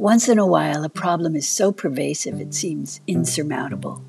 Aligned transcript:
Once 0.00 0.30
in 0.30 0.38
a 0.38 0.46
while, 0.46 0.82
a 0.82 0.88
problem 0.88 1.36
is 1.36 1.46
so 1.46 1.70
pervasive 1.70 2.40
it 2.40 2.54
seems 2.54 3.02
insurmountable. 3.06 4.02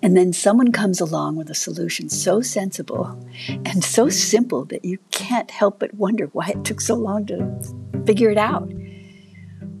And 0.00 0.16
then 0.16 0.32
someone 0.32 0.70
comes 0.70 1.00
along 1.00 1.34
with 1.34 1.50
a 1.50 1.56
solution 1.56 2.08
so 2.08 2.40
sensible 2.40 3.18
and 3.48 3.82
so 3.82 4.08
simple 4.08 4.64
that 4.66 4.84
you 4.84 4.98
can't 5.10 5.50
help 5.50 5.80
but 5.80 5.92
wonder 5.94 6.26
why 6.26 6.50
it 6.50 6.64
took 6.64 6.80
so 6.80 6.94
long 6.94 7.26
to 7.26 7.60
figure 8.06 8.30
it 8.30 8.38
out. 8.38 8.72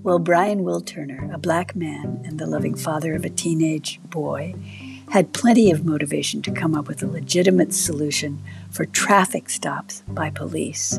Well, 0.02 0.18
Brian 0.18 0.64
Will 0.64 0.80
Turner, 0.80 1.30
a 1.32 1.38
black 1.38 1.76
man 1.76 2.22
and 2.24 2.40
the 2.40 2.48
loving 2.48 2.74
father 2.74 3.14
of 3.14 3.24
a 3.24 3.30
teenage 3.30 4.00
boy, 4.10 4.56
had 5.10 5.32
plenty 5.32 5.70
of 5.70 5.84
motivation 5.84 6.42
to 6.42 6.50
come 6.50 6.74
up 6.74 6.88
with 6.88 7.00
a 7.00 7.06
legitimate 7.06 7.72
solution 7.72 8.42
for 8.72 8.86
traffic 8.86 9.48
stops 9.48 10.02
by 10.08 10.30
police. 10.30 10.98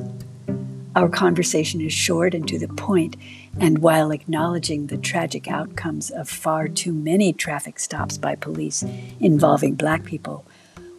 Our 0.95 1.09
conversation 1.09 1.81
is 1.81 1.91
short 1.91 2.34
and 2.34 2.48
to 2.48 2.58
the 2.58 2.70
point, 2.70 3.17
and 3.59 3.80
while 3.80 4.12
acknowledging 4.12 4.88
the 4.88 4.98
tragic 4.98 5.48
outcomes 5.48 6.09
of 6.12 6.30
far 6.30 6.68
too 6.68 6.94
many 6.94 7.32
traffic 7.32 7.80
stops 7.80 8.18
by 8.18 8.36
police 8.36 8.84
involving 9.20 9.76
black 9.76 10.04
people, 10.04 10.46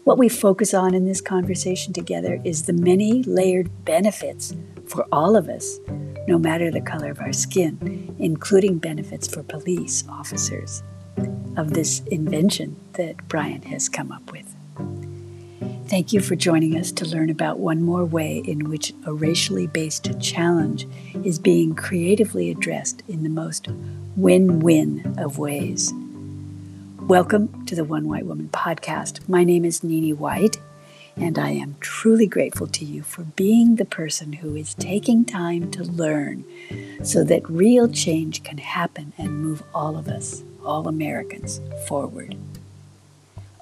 what 0.04 0.18
we 0.18 0.28
focus 0.28 0.72
on 0.72 0.94
in 0.94 1.04
this 1.04 1.20
conversation 1.20 1.92
together 1.92 2.40
is 2.44 2.62
the 2.62 2.72
many 2.72 3.22
layered 3.24 3.68
benefits 3.84 4.54
for 4.86 5.04
all 5.10 5.36
of 5.36 5.48
us, 5.48 5.80
no 6.28 6.38
matter 6.38 6.70
the 6.70 6.80
color 6.80 7.10
of 7.10 7.20
our 7.20 7.32
skin, 7.32 8.14
including 8.18 8.78
benefits 8.78 9.26
for 9.26 9.42
police 9.42 10.04
officers, 10.08 10.82
of 11.56 11.74
this 11.74 12.00
invention 12.06 12.76
that 12.92 13.16
Brian 13.28 13.62
has 13.62 13.88
come 13.88 14.12
up 14.12 14.30
with. 14.30 14.54
Thank 15.88 16.12
you 16.12 16.20
for 16.20 16.34
joining 16.34 16.76
us 16.76 16.90
to 16.90 17.06
learn 17.06 17.30
about 17.30 17.60
one 17.60 17.80
more 17.80 18.04
way 18.04 18.38
in 18.38 18.68
which 18.68 18.92
a 19.04 19.12
racially 19.12 19.68
based 19.68 20.20
challenge 20.20 20.84
is 21.22 21.38
being 21.38 21.76
creatively 21.76 22.50
addressed 22.50 23.04
in 23.06 23.22
the 23.22 23.28
most 23.28 23.68
win 24.16 24.58
win 24.58 25.14
of 25.16 25.38
ways. 25.38 25.92
Welcome 27.02 27.64
to 27.66 27.76
the 27.76 27.84
One 27.84 28.08
White 28.08 28.26
Woman 28.26 28.48
podcast. 28.52 29.28
My 29.28 29.44
name 29.44 29.64
is 29.64 29.84
Nini 29.84 30.12
White, 30.12 30.56
and 31.16 31.38
I 31.38 31.50
am 31.50 31.76
truly 31.78 32.26
grateful 32.26 32.66
to 32.66 32.84
you 32.84 33.04
for 33.04 33.22
being 33.22 33.76
the 33.76 33.84
person 33.84 34.32
who 34.32 34.56
is 34.56 34.74
taking 34.74 35.24
time 35.24 35.70
to 35.70 35.84
learn 35.84 36.44
so 37.04 37.22
that 37.22 37.48
real 37.48 37.86
change 37.86 38.42
can 38.42 38.58
happen 38.58 39.12
and 39.16 39.40
move 39.40 39.62
all 39.72 39.96
of 39.96 40.08
us, 40.08 40.42
all 40.64 40.88
Americans, 40.88 41.60
forward. 41.86 42.34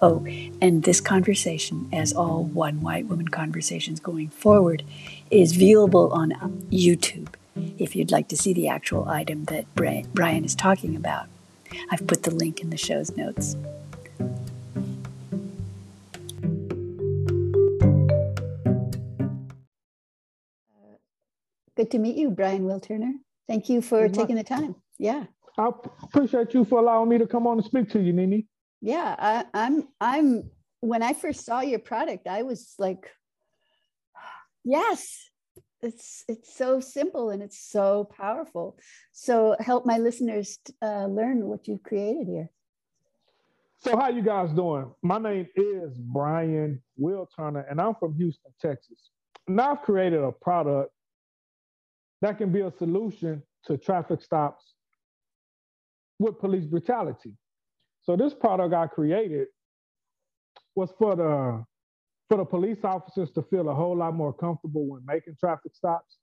Oh, 0.07 0.23
and 0.61 0.83
this 0.83 1.01
conversation, 1.01 1.89
as 1.91 2.13
all 2.13 2.45
One 2.45 2.83
White 2.83 3.07
Woman 3.07 3.29
conversations 3.29 4.01
going 4.01 4.29
forward, 4.29 4.83
is 5.31 5.57
viewable 5.57 6.13
on 6.13 6.33
YouTube 6.71 7.29
if 7.79 7.97
you'd 7.97 8.13
like 8.13 8.29
to 8.29 8.37
see 8.37 8.53
the 8.53 8.69
actual 8.69 9.09
item 9.09 9.47
that 9.47 9.65
Brian 9.75 10.45
is 10.45 10.55
talking 10.55 10.95
about. 10.95 11.29
I've 11.91 12.07
put 12.07 12.25
the 12.25 12.35
link 12.35 12.61
in 12.61 12.69
the 12.69 12.77
show's 12.77 13.17
notes. 13.17 13.57
Good 21.79 21.91
to 21.93 21.99
meet 21.99 22.17
you, 22.17 22.29
Brian 22.29 22.67
Will 22.67 22.79
Turner. 22.79 23.15
Thank 23.49 23.71
you 23.71 23.81
for 23.81 24.07
taking 24.11 24.37
the 24.37 24.45
time. 24.45 24.75
Yeah. 24.99 25.25
I 25.57 25.71
appreciate 26.03 26.53
you 26.53 26.67
for 26.67 26.81
allowing 26.81 27.09
me 27.09 27.17
to 27.17 27.27
come 27.27 27.47
on 27.47 27.57
and 27.57 27.65
speak 27.65 27.89
to 27.93 28.01
you, 28.01 28.13
Nini. 28.13 28.47
Yeah, 28.85 29.17
I, 29.19 29.45
I'm. 29.55 29.89
I'm. 29.99 30.51
When 30.81 31.03
I 31.03 31.15
first 31.15 31.47
saw 31.47 31.63
your 31.63 31.79
product, 31.79 32.29
I 32.29 32.43
was 32.43 32.75
like, 32.79 33.11
"Yes, 34.63 35.31
it's 35.81 36.25
it's 36.29 36.55
so 36.55 36.81
simple 36.81 37.31
and 37.31 37.43
it's 37.43 37.71
so 37.71 38.09
powerful 38.17 38.77
so 39.13 39.55
help 39.61 39.85
my 39.85 39.99
listeners 39.99 40.59
uh, 40.83 41.07
learn 41.07 41.47
what 41.47 41.69
you've 41.69 41.83
created 41.83 42.27
here 42.27 42.49
so 43.81 43.97
how 43.97 44.09
you 44.09 44.23
guys 44.23 44.51
doing 44.53 44.91
my 45.03 45.19
name 45.19 45.47
is 45.57 45.99
brian 45.99 46.83
will 46.97 47.29
turner 47.37 47.67
and 47.71 47.81
i'm 47.81 47.95
from 47.95 48.15
houston 48.15 48.51
texas 48.61 49.11
now 49.47 49.73
i've 49.73 49.83
created 49.83 50.23
a 50.23 50.33
product 50.33 50.91
that 52.23 52.39
can 52.39 52.51
be 52.51 52.61
a 52.61 52.73
solution 52.79 53.43
to 53.67 53.77
traffic 53.77 54.23
stops 54.23 54.75
with 56.19 56.39
police 56.39 56.65
brutality 56.65 57.35
so 58.05 58.17
this 58.17 58.35
product 58.35 58.75
i 58.75 58.87
created 58.87 59.49
was 60.75 60.93
for 60.99 61.17
the 61.17 61.65
for 62.29 62.39
the 62.39 62.45
police 62.45 62.85
officers 62.85 63.31
to 63.33 63.43
feel 63.43 63.69
a 63.69 63.75
whole 63.75 63.97
lot 63.97 64.15
more 64.15 64.33
comfortable 64.33 64.87
when 64.87 65.03
making 65.07 65.37
traffic 65.39 65.75
stops 65.75 66.19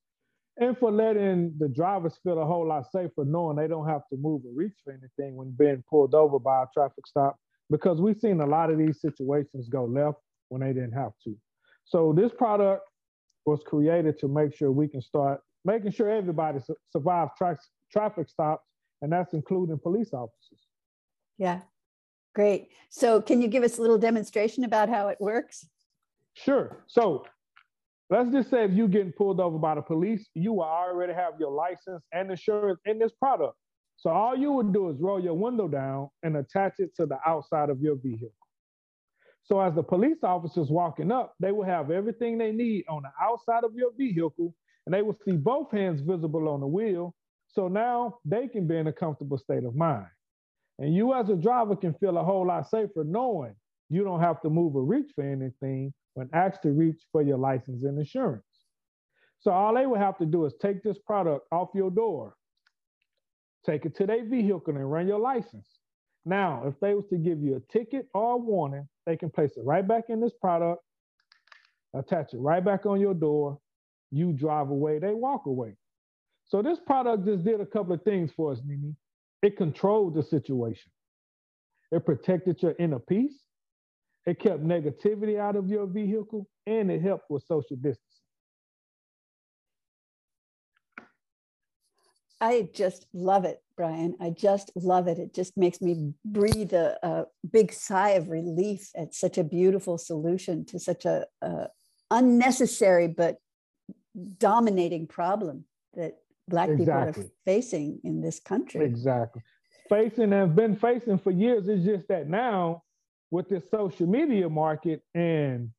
and 0.58 0.78
for 0.78 0.92
letting 0.92 1.54
the 1.60 1.68
drivers 1.68 2.20
feel 2.24 2.42
a 2.42 2.46
whole 2.46 2.68
lot 2.68 2.86
safer 2.92 3.24
knowing 3.26 3.56
they 3.56 3.68
don't 3.68 3.88
have 3.88 4.02
to 4.10 4.18
move 4.18 4.42
or 4.46 4.52
reach 4.54 4.74
for 4.84 4.92
anything 4.92 5.36
when 5.36 5.56
being 5.58 5.84
pulled 5.90 6.14
over 6.14 6.40
by 6.40 6.64
a 6.64 6.66
traffic 6.74 7.06
stop 7.08 7.38
because 7.70 8.02
we've 8.02 8.20
seen 8.20 8.42
a 8.42 8.46
lot 8.46 8.70
of 8.70 8.78
these 8.78 9.00
situations 9.00 9.70
go 9.70 9.86
left 9.86 10.18
when 10.50 10.62
they 10.62 10.74
didn't 10.74 10.92
have 10.92 11.14
to. 11.24 11.36
So 11.86 12.14
this 12.14 12.32
product 12.38 12.84
was 13.46 13.62
created 13.66 14.20
to 14.20 14.28
make 14.28 14.54
sure 14.54 14.72
we 14.72 14.88
can 14.88 15.02
start 15.02 15.40
making 15.64 15.92
sure 15.92 16.10
everybody 16.10 16.60
su- 16.60 16.76
survives 16.92 17.32
tra- 17.38 17.58
traffic 17.92 18.30
stops, 18.30 18.68
and 19.02 19.12
that's 19.12 19.34
including 19.34 19.80
police 19.80 20.14
officers. 20.14 20.60
Yeah, 21.42 21.62
great. 22.36 22.68
So 22.92 23.20
can 23.20 23.42
you 23.42 23.48
give 23.48 23.64
us 23.64 23.80
a 23.80 23.82
little 23.82 23.98
demonstration 23.98 24.64
about 24.64 24.90
how 24.90 25.08
it 25.08 25.18
works? 25.20 25.66
Sure. 26.36 26.84
So 26.86 27.26
let's 28.12 28.30
just 28.30 28.52
say 28.52 28.66
if 28.66 28.74
you're 28.74 28.88
getting 28.88 29.12
pulled 29.12 29.40
over 29.40 29.58
by 29.58 29.74
the 29.74 29.82
police, 29.82 30.30
you 30.36 30.54
will 30.54 30.66
already 30.66 31.14
have 31.14 31.34
your 31.40 31.50
license 31.50 32.04
and 32.14 32.30
insurance 32.30 32.80
in 32.86 33.00
this 33.00 33.12
product. 33.14 33.56
So 33.98 34.12
all 34.12 34.38
you 34.38 34.52
would 34.52 34.72
do 34.72 34.92
is 34.92 34.98
roll 35.00 35.20
your 35.20 35.34
window 35.34 35.68
down 35.68 36.10
and 36.22 36.38
attach 36.38 36.74
it 36.78 36.96
to 36.98 37.08
the 37.08 37.18
outside 37.26 37.72
of 37.72 37.82
your 37.82 37.96
vehicle. 37.96 38.30
So 39.42 39.60
as 39.60 39.74
the 39.74 39.82
police 39.82 40.20
officers 40.22 40.70
walking 40.70 41.12
up, 41.12 41.34
they 41.40 41.52
will 41.52 41.66
have 41.66 41.90
everything 41.90 42.38
they 42.38 42.52
need 42.52 42.86
on 42.88 43.02
the 43.02 43.12
outside 43.20 43.64
of 43.64 43.74
your 43.74 43.90
vehicle, 43.98 44.54
and 44.86 44.94
they 44.94 45.02
will 45.02 45.18
see 45.26 45.38
both 45.38 45.72
hands 45.72 46.02
visible 46.02 46.48
on 46.48 46.60
the 46.60 46.68
wheel. 46.68 47.16
So 47.48 47.68
now 47.68 48.20
they 48.26 48.48
can 48.48 48.68
be 48.68 48.78
in 48.78 48.86
a 48.86 48.94
comfortable 48.94 49.40
state 49.40 49.64
of 49.64 49.76
mind. 49.76 50.06
And 50.82 50.96
you 50.96 51.14
as 51.14 51.30
a 51.30 51.36
driver 51.36 51.76
can 51.76 51.94
feel 51.94 52.18
a 52.18 52.24
whole 52.24 52.48
lot 52.48 52.68
safer 52.68 53.04
knowing 53.04 53.54
you 53.90 54.04
don't 54.04 54.20
have 54.20 54.42
to 54.42 54.50
move 54.50 54.76
or 54.76 54.84
reach 54.84 55.12
for 55.14 55.24
anything 55.24 55.94
when 56.16 56.28
asked 56.34 56.64
to 56.64 56.72
reach 56.72 57.00
for 57.12 57.22
your 57.22 57.38
license 57.38 57.84
and 57.84 58.00
insurance. 58.00 58.44
So 59.40 59.52
all 59.52 59.76
they 59.76 59.86
would 59.86 60.00
have 60.00 60.18
to 60.18 60.26
do 60.26 60.46
is 60.46 60.56
take 60.60 60.82
this 60.82 60.98
product 60.98 61.46
off 61.52 61.70
your 61.76 61.92
door, 61.92 62.34
take 63.64 63.86
it 63.86 63.96
to 63.98 64.08
their 64.08 64.26
vehicle 64.26 64.76
and 64.76 64.92
run 64.92 65.08
your 65.08 65.20
license. 65.20 65.68
Now, 66.26 66.64
if 66.66 66.80
they 66.80 66.96
was 66.96 67.06
to 67.12 67.18
give 67.18 67.42
you 67.42 67.58
a 67.58 67.72
ticket 67.72 68.08
or 68.16 68.34
a 68.34 68.38
warning, 68.38 68.88
they 69.06 69.18
can 69.18 69.30
place 69.30 69.52
it 69.58 69.64
right 69.64 69.88
back 69.88 70.06
in 70.10 70.20
this 70.20 70.34
product, 70.42 70.82
attach 71.96 72.34
it 72.34 72.40
right 72.40 72.64
back 72.64 72.88
on 72.88 73.00
your 73.00 73.14
door, 73.14 73.60
you 74.12 74.34
drive 74.34 74.70
away, 74.72 74.98
they 74.98 75.14
walk 75.14 75.46
away. 75.46 75.76
So 76.48 76.64
this 76.64 76.80
product 76.80 77.26
just 77.26 77.44
did 77.44 77.62
a 77.62 77.66
couple 77.68 77.94
of 77.94 78.02
things 78.04 78.32
for 78.36 78.52
us, 78.52 78.62
Nini. 78.66 78.96
It 79.42 79.58
controlled 79.58 80.16
the 80.16 80.24
situation. 80.24 80.92
It 81.92 82.06
protected 82.06 82.62
your 82.62 82.76
inner 82.80 83.00
peace. 83.00 83.40
It 84.26 84.40
kept 84.40 84.64
negativity 84.64 85.40
out 85.40 85.56
of 85.56 85.68
your 85.68 85.88
vehicle 85.88 86.48
and 86.68 86.92
it 86.92 87.02
helped 87.02 87.30
with 87.30 87.44
social 87.44 87.76
distancing. 87.76 88.22
I 92.40 92.70
just 92.74 93.06
love 93.14 93.46
it, 93.46 93.62
Brian. 93.78 94.16
I 94.20 94.32
just 94.32 94.72
love 94.76 95.08
it. 95.08 95.20
It 95.20 95.34
just 95.34 95.56
makes 95.58 95.80
me 95.80 96.14
breathe 96.26 96.74
a, 96.74 96.98
a 97.04 97.26
big 97.52 97.72
sigh 97.72 98.12
of 98.12 98.30
relief 98.30 98.90
at 98.96 99.14
such 99.14 99.38
a 99.38 99.44
beautiful 99.44 100.00
solution 100.00 100.66
to 100.66 100.80
such 100.80 101.06
a, 101.06 101.28
a 101.44 101.68
unnecessary 102.10 103.08
but 103.08 103.38
dominating 104.40 105.06
problem 105.06 105.66
that 105.94 106.18
Black 106.52 106.70
exactly. 106.70 107.24
people 107.24 107.30
are 107.30 107.34
facing 107.46 108.00
in 108.04 108.22
this 108.22 108.40
country. 108.40 108.86
Exactly. 108.86 109.42
Facing 109.90 110.26
and 110.26 110.34
have 110.34 110.56
been 110.56 110.76
facing 110.76 111.18
for 111.18 111.32
years. 111.32 111.68
It's 111.68 111.84
just 111.84 112.08
that 112.10 112.30
now 112.30 112.84
with 113.32 113.50
this 113.50 113.64
social 113.72 114.08
media 114.08 114.50
market 114.50 115.02
and 115.16 115.72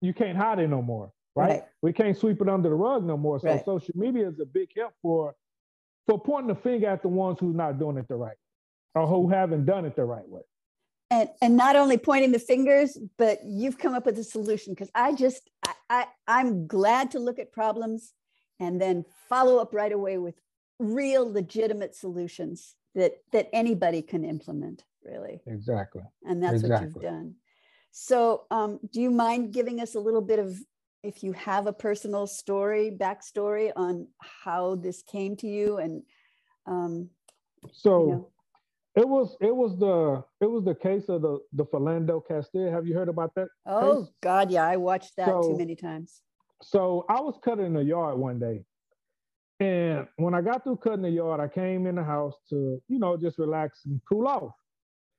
you 0.00 0.14
can't 0.14 0.38
hide 0.38 0.60
it 0.60 0.68
no 0.68 0.80
more, 0.80 1.12
right? 1.34 1.48
right. 1.48 1.62
We 1.82 1.92
can't 1.92 2.16
sweep 2.16 2.40
it 2.40 2.48
under 2.48 2.68
the 2.68 2.74
rug 2.74 3.04
no 3.04 3.16
more. 3.16 3.40
So 3.40 3.48
right. 3.48 3.64
social 3.64 3.94
media 3.96 4.28
is 4.28 4.40
a 4.40 4.46
big 4.46 4.70
help 4.76 4.94
for 5.02 5.34
for 6.06 6.18
pointing 6.18 6.48
the 6.48 6.60
finger 6.60 6.88
at 6.88 7.02
the 7.02 7.08
ones 7.08 7.38
who's 7.38 7.54
not 7.54 7.78
doing 7.78 7.98
it 7.98 8.08
the 8.08 8.16
right 8.16 8.36
or 8.94 9.06
who 9.06 9.28
haven't 9.28 9.66
done 9.66 9.84
it 9.84 9.94
the 9.94 10.04
right 10.04 10.26
way. 10.28 10.42
And 11.10 11.28
and 11.42 11.56
not 11.56 11.74
only 11.76 11.98
pointing 11.98 12.32
the 12.32 12.38
fingers, 12.38 12.96
but 13.16 13.40
you've 13.44 13.78
come 13.78 13.94
up 13.94 14.06
with 14.06 14.18
a 14.18 14.24
solution 14.24 14.72
because 14.72 14.90
I 14.94 15.14
just 15.14 15.50
I, 15.66 15.72
I 15.90 16.06
I'm 16.26 16.66
glad 16.66 17.10
to 17.12 17.18
look 17.18 17.38
at 17.38 17.52
problems 17.52 18.12
and 18.60 18.80
then 18.80 19.04
follow 19.28 19.58
up 19.58 19.74
right 19.74 19.92
away 19.92 20.18
with 20.18 20.34
real 20.78 21.30
legitimate 21.30 21.94
solutions 21.94 22.74
that 22.94 23.12
that 23.32 23.48
anybody 23.52 24.02
can 24.02 24.24
implement 24.24 24.84
really. 25.04 25.40
Exactly. 25.46 26.02
And 26.24 26.42
that's 26.42 26.60
exactly. 26.62 26.88
what 26.88 26.94
you've 26.94 27.02
done. 27.02 27.34
So, 27.90 28.44
um, 28.50 28.78
do 28.92 29.00
you 29.00 29.10
mind 29.10 29.52
giving 29.52 29.80
us 29.80 29.94
a 29.94 30.00
little 30.00 30.20
bit 30.20 30.38
of, 30.38 30.56
if 31.02 31.22
you 31.22 31.32
have 31.32 31.66
a 31.66 31.72
personal 31.72 32.26
story, 32.26 32.90
backstory 32.96 33.72
on 33.74 34.06
how 34.18 34.74
this 34.76 35.02
came 35.02 35.36
to 35.36 35.46
you 35.46 35.78
and 35.78 36.02
Um, 36.66 37.10
So 37.72 37.92
you 38.06 38.12
know. 38.12 38.28
it 38.94 39.08
was 39.08 39.36
it 39.40 39.54
was 39.54 39.78
the 39.78 40.22
it 40.44 40.50
was 40.54 40.64
the 40.64 40.74
case 40.74 41.08
of 41.08 41.22
the 41.22 41.38
the 41.52 41.64
Philando 41.64 42.20
Castile. 42.28 42.70
Have 42.70 42.86
you 42.86 42.94
heard 42.94 43.08
about 43.08 43.34
that? 43.36 43.48
Oh 43.66 44.04
case? 44.04 44.12
God, 44.20 44.50
yeah, 44.50 44.66
I 44.66 44.76
watched 44.76 45.16
that 45.16 45.28
So- 45.28 45.42
too 45.42 45.56
many 45.56 45.76
times. 45.76 46.20
So 46.62 47.06
I 47.08 47.20
was 47.20 47.38
cutting 47.44 47.72
the 47.72 47.84
yard 47.84 48.18
one 48.18 48.38
day. 48.38 48.64
And 49.60 50.06
when 50.16 50.34
I 50.34 50.40
got 50.40 50.62
through 50.62 50.76
cutting 50.76 51.02
the 51.02 51.10
yard, 51.10 51.40
I 51.40 51.48
came 51.48 51.86
in 51.86 51.96
the 51.96 52.04
house 52.04 52.34
to, 52.50 52.80
you 52.88 52.98
know, 52.98 53.16
just 53.16 53.38
relax 53.38 53.80
and 53.86 54.00
cool 54.08 54.28
off. 54.28 54.52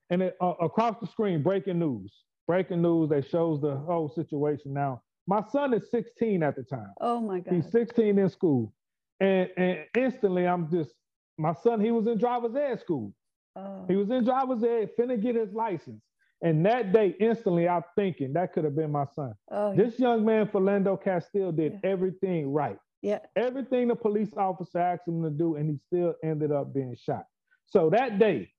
And 0.10 0.22
it, 0.22 0.38
uh, 0.42 0.54
across 0.62 0.96
the 1.02 1.08
screen, 1.08 1.44
breaking 1.44 1.80
news, 1.80 2.12
breaking 2.48 2.82
news 2.82 3.10
that 3.10 3.30
shows 3.30 3.62
the 3.62 3.76
whole 3.76 4.10
situation. 4.10 4.74
Now, 4.74 5.02
my 5.28 5.44
son 5.52 5.74
is 5.74 5.92
16 5.92 6.42
at 6.42 6.56
the 6.56 6.64
time. 6.64 6.94
Oh 7.02 7.20
my 7.20 7.40
God. 7.40 7.54
He's 7.54 7.70
16 7.72 8.18
in 8.18 8.30
school. 8.30 8.74
And, 9.20 9.50
and 9.58 9.80
instantly, 9.98 10.48
I'm 10.48 10.72
just, 10.72 10.92
my 11.38 11.54
son, 11.54 11.82
he 11.82 11.92
was 11.92 12.08
in 12.08 12.18
driver's 12.18 12.56
ed 12.56 12.80
school. 12.80 13.14
Oh. 13.56 13.86
He 13.88 13.96
was 13.96 14.10
in 14.10 14.24
driver's 14.24 14.64
ed, 14.64 14.92
finna 14.98 15.22
get 15.22 15.36
his 15.36 15.52
license. 15.54 16.02
And 16.42 16.66
that 16.66 16.94
day, 16.94 17.16
instantly, 17.20 17.68
I'm 17.68 17.84
thinking 17.96 18.32
that 18.34 18.54
could 18.54 18.64
have 18.64 18.76
been 18.76 18.92
my 18.92 19.06
son. 19.14 19.34
oh, 19.52 19.76
This 19.76 20.00
young 20.00 20.24
man, 20.24 20.48
Philando 20.48 21.02
Castile, 21.02 21.52
did 21.52 21.74
Yeah. 21.74 21.80
everything 21.92 22.52
right. 22.54 22.80
yeah. 23.02 23.20
Everything 23.36 23.88
the 23.90 23.96
police 23.96 24.34
officer 24.38 24.80
asked 24.80 25.08
him 25.08 25.22
to 25.24 25.30
do, 25.30 25.56
and 25.56 25.70
he 25.70 25.78
still 25.88 26.16
ended 26.24 26.52
up 26.52 26.74
being 26.74 26.96
shot. 26.96 27.26
So 27.66 27.90
that 27.92 28.20
day, 28.20 28.50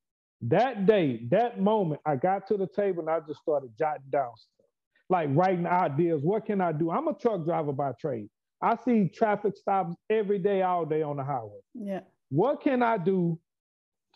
that 0.43 0.87
day, 0.87 1.27
that 1.31 1.61
moment, 1.61 2.00
I 2.06 2.17
got 2.17 2.47
to 2.49 2.56
the 2.56 2.67
table 2.67 3.00
and 3.00 3.11
I 3.11 3.21
just 3.21 3.41
started 3.41 3.71
jotting 3.79 4.09
down 4.11 4.32
stuff, 4.37 4.67
like 5.11 5.29
writing 5.32 5.67
ideas. 5.67 6.23
What 6.23 6.47
can 6.47 6.61
I 6.61 6.73
do? 6.73 6.91
I'm 6.91 7.09
a 7.09 7.15
truck 7.15 7.44
driver 7.44 7.73
by 7.73 7.93
trade. 7.93 8.31
I 8.62 8.77
see 8.77 9.09
traffic 9.09 9.56
stops 9.56 9.94
every 10.09 10.38
day, 10.38 10.62
all 10.62 10.85
day 10.87 11.03
on 11.03 11.17
the 11.17 11.25
highway. 11.25 11.61
Yeah. 11.75 12.00
What 12.31 12.62
can 12.62 12.82
I 12.82 12.97
do 12.99 13.38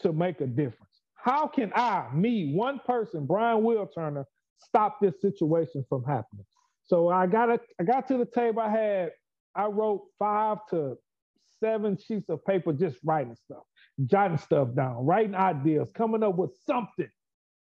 to 0.00 0.12
make 0.12 0.40
a 0.40 0.46
difference? 0.46 0.93
How 1.24 1.46
can 1.46 1.72
I, 1.74 2.06
me, 2.12 2.52
one 2.54 2.80
person, 2.86 3.24
Brian 3.24 3.62
Will 3.64 3.86
Turner, 3.86 4.26
stop 4.58 4.98
this 5.00 5.22
situation 5.22 5.82
from 5.88 6.04
happening? 6.04 6.44
So 6.82 7.08
I 7.08 7.26
got 7.26 7.48
it. 7.48 7.62
I 7.80 7.84
got 7.84 8.06
to 8.08 8.18
the 8.18 8.26
table. 8.26 8.60
I 8.60 8.68
had, 8.68 9.10
I 9.56 9.64
wrote 9.68 10.02
five 10.18 10.58
to 10.68 10.98
seven 11.60 11.96
sheets 11.96 12.28
of 12.28 12.44
paper, 12.44 12.74
just 12.74 12.98
writing 13.02 13.34
stuff, 13.42 13.62
jotting 14.04 14.36
stuff 14.36 14.74
down, 14.74 15.06
writing 15.06 15.34
ideas, 15.34 15.88
coming 15.94 16.22
up 16.22 16.36
with 16.36 16.50
something, 16.66 17.08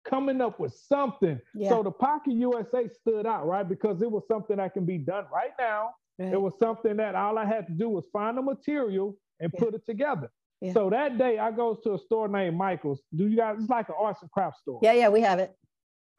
coming 0.09 0.41
up 0.41 0.61
with 0.61 0.73
something. 0.73 1.41
Yeah. 1.53 1.71
So 1.71 1.83
the 1.83 1.91
Pocket 1.91 2.35
USA 2.35 2.89
stood 2.89 3.27
out, 3.27 3.45
right? 3.49 3.69
Because 3.69 4.03
it 4.03 4.11
was 4.11 4.23
something 4.29 4.59
that 4.59 4.73
can 4.73 4.85
be 4.85 4.99
done 4.99 5.25
right 5.35 5.51
now. 5.59 5.95
right. 6.21 6.33
It 6.33 6.41
was 6.41 6.53
something 6.61 6.97
that 6.99 7.17
all 7.17 7.37
I 7.39 7.45
had 7.45 7.67
to 7.67 7.73
do 7.73 7.89
was 7.89 8.07
find 8.13 8.39
the 8.39 8.43
material 8.43 9.17
and 9.41 9.51
Yeah. 9.53 9.59
put 9.65 9.75
it 9.75 9.85
together. 9.85 10.31
Yeah. 10.61 10.73
So 10.73 10.91
that 10.91 11.19
day 11.19 11.39
I 11.39 11.51
goes 11.53 11.79
to 11.85 11.95
a 11.95 11.99
store 11.99 12.27
named 12.29 12.57
Michael's. 12.57 13.01
Do 13.15 13.29
you 13.29 13.37
guys, 13.37 13.57
it's 13.61 13.71
like 13.71 13.89
an 13.89 13.95
arts 13.99 14.23
and 14.23 14.31
crafts 14.31 14.61
store. 14.61 14.81
yeah, 14.83 14.93
yeah, 14.93 15.09
we 15.09 15.21
have 15.21 15.39
it. 15.39 15.55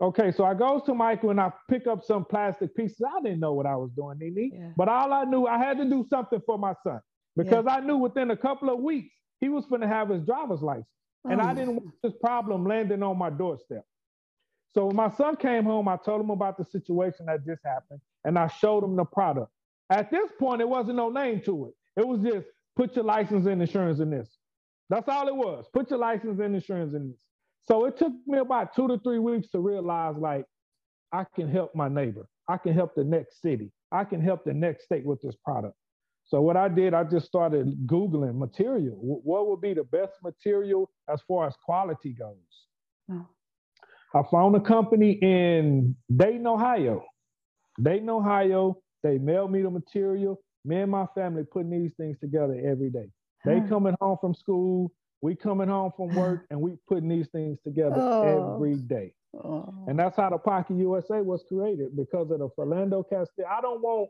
Okay, 0.02 0.32
so 0.32 0.46
I 0.46 0.54
goes 0.54 0.82
to 0.84 0.94
Michael 0.94 1.32
and 1.32 1.42
I 1.42 1.52
pick 1.70 1.86
up 1.86 2.06
some 2.06 2.24
plastic 2.24 2.74
pieces. 2.74 3.02
I 3.06 3.22
didn't 3.22 3.42
know 3.42 3.52
what 3.54 3.66
I 3.66 3.76
was 3.76 3.92
doing, 3.98 4.18
Nene. 4.18 4.52
Yeah. 4.54 4.70
But 4.78 4.88
all 4.88 5.12
I 5.12 5.26
knew, 5.26 5.46
I 5.46 5.58
had 5.58 5.78
to 5.80 5.84
do 5.86 6.06
something 6.10 6.42
for 6.46 6.58
my 6.58 6.74
son 6.84 7.02
because 7.36 7.66
I 7.68 7.82
knew 7.82 7.98
within 7.98 8.32
a 8.32 8.38
couple 8.38 8.70
of 8.70 8.80
weeks 8.80 9.14
he 9.42 9.50
was 9.50 9.66
going 9.66 9.82
to 9.82 9.88
have 9.90 10.10
his 10.10 10.24
driver's 10.26 10.62
license. 10.62 10.86
And 11.30 11.42
I 11.42 11.52
Oh. 11.52 11.56
didn't 11.56 11.76
want 11.76 11.94
this 12.02 12.14
problem 12.22 12.66
landing 12.66 13.04
on 13.04 13.18
my 13.18 13.30
doorstep. 13.30 13.84
So 14.74 14.86
when 14.86 14.96
my 14.96 15.10
son 15.12 15.36
came 15.36 15.66
home, 15.66 15.90
I 15.90 15.98
told 15.98 16.22
him 16.22 16.30
about 16.30 16.58
the 16.58 16.64
situation 16.64 17.26
that 17.26 17.46
just 17.46 17.62
happened 17.66 18.00
and 18.24 18.40
I 18.40 18.48
showed 18.48 18.86
him 18.86 18.96
the 18.96 19.04
product. 19.04 19.52
At 19.90 20.12
this 20.12 20.30
point, 20.40 20.62
it 20.62 20.70
wasn't 20.70 20.96
no 20.96 21.10
name 21.10 21.42
to 21.42 21.66
it. 21.68 21.74
It 22.00 22.08
was 22.08 22.22
just 22.22 22.48
put 22.80 22.96
your 22.96 23.04
license 23.04 23.46
and 23.46 23.62
insurance 23.62 24.00
in 24.00 24.10
this. 24.10 24.30
That's 24.90 25.10
all 25.10 25.28
it 25.28 25.36
was. 25.36 25.66
Put 25.74 25.90
your 25.90 26.00
license 26.00 26.40
and 26.40 26.56
insurance 26.56 26.94
in 26.94 27.10
this. 27.10 27.20
So 27.68 27.86
it 27.86 27.98
took 27.98 28.14
me 28.26 28.40
about 28.40 28.74
two 28.74 28.88
to 28.88 28.98
three 29.00 29.20
weeks 29.20 29.50
to 29.50 29.60
realize 29.60 30.16
like 30.18 30.46
I 31.12 31.26
can 31.36 31.50
help 31.50 31.76
my 31.76 31.90
neighbor. 31.90 32.26
I 32.48 32.56
can 32.56 32.74
help 32.74 32.96
the 32.96 33.04
next 33.04 33.42
city. 33.42 33.72
I 33.92 34.06
can 34.06 34.22
help 34.22 34.46
the 34.46 34.54
next 34.54 34.86
state 34.86 35.06
with 35.06 35.22
this 35.22 35.36
product. 35.44 35.76
So 36.26 36.40
what 36.42 36.56
I 36.56 36.70
did, 36.70 36.94
I 36.94 37.04
just 37.04 37.26
started 37.26 37.86
Googling 37.86 38.38
material. 38.38 38.96
What 38.96 39.50
would 39.50 39.60
be 39.60 39.74
the 39.74 39.84
best 39.84 40.14
material 40.24 40.90
as 41.12 41.20
far 41.28 41.48
as 41.48 41.56
quality 41.66 42.16
goes? 42.18 42.38
Oh. 43.12 43.28
I 44.16 44.22
found 44.32 44.56
a 44.56 44.62
company 44.62 45.20
in 45.22 45.96
Dayton, 46.16 46.48
Ohio. 46.48 47.04
Dayton, 47.82 48.10
Ohio. 48.10 48.78
They 49.04 49.18
mailed 49.18 49.52
me 49.52 49.64
the 49.64 49.70
material. 49.70 50.40
Me 50.66 50.78
and 50.78 50.92
my 50.92 51.06
family 51.16 51.44
putting 51.44 51.72
these 51.72 51.94
things 51.96 52.18
together 52.20 52.60
every 52.66 52.90
day. 52.90 53.10
They 53.46 53.62
coming 53.62 53.96
home 54.02 54.18
from 54.20 54.34
school, 54.34 54.92
we 55.22 55.36
coming 55.36 55.70
home 55.70 55.92
from 55.96 56.14
work, 56.16 56.46
and 56.52 56.60
we 56.60 56.74
putting 56.88 57.10
these 57.10 57.28
things 57.30 57.58
together 57.64 57.96
Oh. 57.98 58.56
every 58.56 58.76
day. 58.76 59.14
Oh. 59.36 59.74
And 59.88 59.98
that's 59.98 60.18
how 60.18 60.30
the 60.30 60.38
Pocket 60.38 60.76
USA 60.78 61.22
was 61.22 61.44
created 61.48 61.96
because 61.96 62.32
of 62.32 62.40
the 62.40 62.50
Philando 62.58 63.04
Castile. 63.10 63.46
I 63.50 63.62
don't 63.62 63.82
want, 63.82 64.10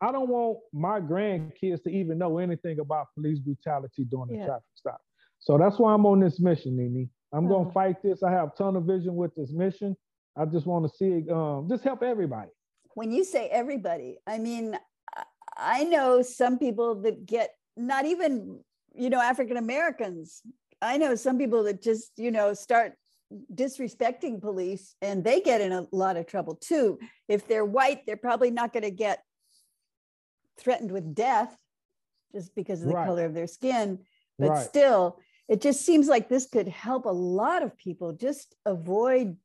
I 0.00 0.10
don't 0.10 0.28
want 0.28 0.58
my 0.72 1.00
grandkids 1.00 1.82
to 1.84 1.90
even 1.90 2.18
know 2.18 2.38
anything 2.38 2.80
about 2.80 3.06
police 3.14 3.38
brutality 3.38 4.04
during 4.04 4.28
the 4.38 4.44
traffic 4.44 4.64
stop. 4.74 5.00
So 5.38 5.58
that's 5.58 5.78
why 5.78 5.92
I'm 5.94 6.06
on 6.06 6.20
this 6.20 6.40
mission, 6.40 6.76
Nene. 6.76 7.08
I'm 7.32 7.46
Oh. 7.46 7.48
gonna 7.64 7.72
fight 7.72 8.02
this. 8.02 8.22
I 8.22 8.30
have 8.32 8.48
a 8.48 8.56
ton 8.56 8.76
of 8.76 8.84
vision 8.84 9.14
with 9.14 9.34
this 9.34 9.52
mission. 9.52 9.96
I 10.36 10.44
just 10.46 10.66
want 10.66 10.90
to 10.90 10.96
see 10.96 11.12
it, 11.18 11.30
um, 11.30 11.68
just 11.68 11.84
help 11.84 12.02
everybody. 12.02 12.50
when 12.94 13.12
you 13.12 13.24
say 13.24 13.48
everybody, 13.50 14.16
I 14.26 14.38
mean, 14.38 14.74
I- 14.74 14.78
I 15.56 15.84
know 15.84 16.22
some 16.22 16.58
people 16.58 16.96
that 17.02 17.26
get 17.26 17.50
not 17.76 18.04
even, 18.06 18.60
you 18.94 19.10
know, 19.10 19.20
African 19.20 19.56
Americans. 19.56 20.42
I 20.82 20.98
know 20.98 21.14
some 21.14 21.38
people 21.38 21.64
that 21.64 21.82
just, 21.82 22.12
you 22.16 22.30
know, 22.30 22.54
start 22.54 22.94
disrespecting 23.54 24.40
police 24.40 24.94
and 25.02 25.24
they 25.24 25.40
get 25.40 25.60
in 25.60 25.72
a 25.72 25.86
lot 25.92 26.16
of 26.16 26.26
trouble 26.26 26.54
too. 26.54 26.98
If 27.28 27.48
they're 27.48 27.64
white, 27.64 28.06
they're 28.06 28.16
probably 28.16 28.50
not 28.50 28.72
going 28.72 28.84
to 28.84 28.90
get 28.90 29.22
threatened 30.58 30.92
with 30.92 31.14
death 31.14 31.56
just 32.32 32.54
because 32.54 32.82
of 32.82 32.88
the 32.88 32.94
Right. 32.94 33.06
color 33.06 33.24
of 33.24 33.34
their 33.34 33.46
skin. 33.46 34.04
But 34.38 34.50
Right. 34.50 34.66
still, 34.66 35.18
it 35.48 35.60
just 35.60 35.84
seems 35.84 36.08
like 36.08 36.28
this 36.28 36.46
could 36.46 36.68
help 36.68 37.06
a 37.06 37.10
lot 37.10 37.62
of 37.62 37.76
people 37.76 38.12
just 38.12 38.54
avoid 38.64 39.36